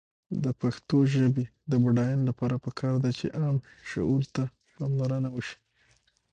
د 0.43 0.45
پښتو 0.61 0.97
ژبې 1.13 1.45
د 1.71 1.73
بډاینې 1.83 2.23
لپاره 2.29 2.55
پکار 2.65 2.95
ده 3.03 3.09
چې 3.19 3.25
عام 3.39 3.57
شعور 3.89 4.23
ته 4.35 4.43
پاملرنه 4.75 5.29
وشي. 5.35 5.57